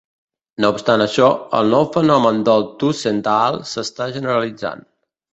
No 0.63 0.69
obstant 0.75 1.01
això, 1.03 1.25
el 1.57 1.67
nou 1.73 1.83
fenomen 1.97 2.39
del 2.47 2.65
tussentaal 2.83 3.59
s'està 3.73 4.09
generalitzant. 4.17 4.83